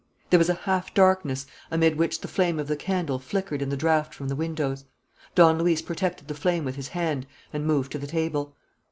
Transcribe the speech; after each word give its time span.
There 0.31 0.39
was 0.39 0.49
a 0.49 0.55
half 0.55 0.95
darkness, 0.95 1.45
amid 1.69 1.95
which 1.95 2.21
the 2.21 2.27
flame 2.27 2.57
of 2.57 2.67
the 2.67 2.75
candle 2.75 3.19
flickered 3.19 3.61
in 3.61 3.69
the 3.69 3.77
draught 3.77 4.15
from 4.15 4.29
the 4.29 4.35
windows. 4.35 4.85
Don 5.35 5.59
Luis 5.59 5.83
protected 5.83 6.27
the 6.27 6.33
flame 6.33 6.65
with 6.65 6.75
his 6.75 6.87
hand 6.87 7.27
and 7.53 7.67
moved 7.67 7.91
to 7.91 7.99
the 7.99 8.07
table. 8.07 8.55